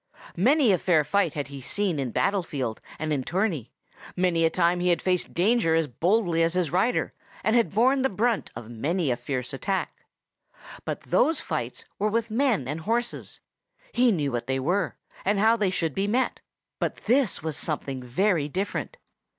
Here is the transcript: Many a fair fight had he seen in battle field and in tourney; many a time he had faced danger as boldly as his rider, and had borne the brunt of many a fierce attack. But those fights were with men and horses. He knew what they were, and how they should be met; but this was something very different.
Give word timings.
Many 0.35 0.71
a 0.71 0.79
fair 0.79 1.03
fight 1.03 1.35
had 1.35 1.49
he 1.49 1.61
seen 1.61 1.99
in 1.99 2.09
battle 2.09 2.41
field 2.41 2.81
and 2.97 3.13
in 3.13 3.21
tourney; 3.23 3.71
many 4.15 4.43
a 4.45 4.49
time 4.49 4.79
he 4.79 4.87
had 4.89 4.99
faced 4.99 5.35
danger 5.35 5.75
as 5.75 5.85
boldly 5.85 6.41
as 6.41 6.53
his 6.55 6.71
rider, 6.71 7.13
and 7.43 7.55
had 7.55 7.69
borne 7.75 8.01
the 8.01 8.09
brunt 8.09 8.49
of 8.55 8.67
many 8.67 9.11
a 9.11 9.15
fierce 9.15 9.53
attack. 9.53 10.03
But 10.85 11.01
those 11.01 11.39
fights 11.39 11.85
were 11.99 12.09
with 12.09 12.31
men 12.31 12.67
and 12.67 12.81
horses. 12.81 13.41
He 13.91 14.11
knew 14.11 14.31
what 14.31 14.47
they 14.47 14.59
were, 14.59 14.97
and 15.23 15.37
how 15.37 15.55
they 15.55 15.69
should 15.69 15.93
be 15.93 16.07
met; 16.07 16.39
but 16.79 16.95
this 17.05 17.43
was 17.43 17.55
something 17.55 18.01
very 18.01 18.49
different. 18.49 18.97